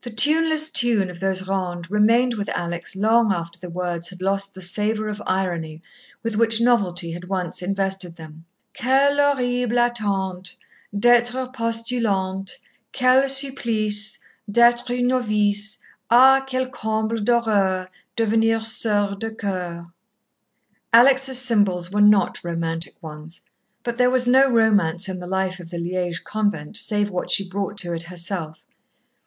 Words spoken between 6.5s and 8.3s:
novelty had once invested